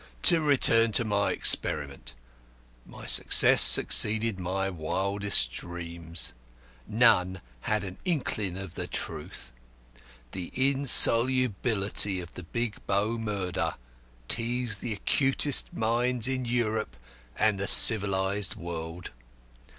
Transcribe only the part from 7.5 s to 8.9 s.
had an inkling of the